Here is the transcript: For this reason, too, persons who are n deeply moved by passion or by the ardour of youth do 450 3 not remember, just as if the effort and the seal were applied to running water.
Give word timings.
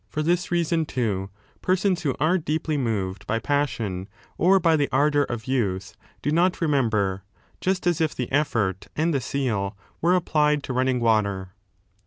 For 0.09 0.23
this 0.23 0.49
reason, 0.49 0.87
too, 0.87 1.29
persons 1.61 2.01
who 2.01 2.15
are 2.19 2.33
n 2.33 2.41
deeply 2.41 2.75
moved 2.75 3.27
by 3.27 3.37
passion 3.37 4.09
or 4.35 4.59
by 4.59 4.75
the 4.75 4.89
ardour 4.91 5.25
of 5.25 5.45
youth 5.45 5.95
do 6.23 6.31
450 6.31 6.31
3 6.31 6.31
not 6.31 6.59
remember, 6.61 7.23
just 7.61 7.85
as 7.85 8.01
if 8.01 8.15
the 8.15 8.31
effort 8.31 8.87
and 8.95 9.13
the 9.13 9.21
seal 9.21 9.77
were 10.01 10.15
applied 10.15 10.63
to 10.63 10.73
running 10.73 10.99
water. 10.99 11.53